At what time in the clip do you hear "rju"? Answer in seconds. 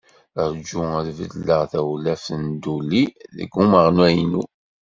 0.53-0.79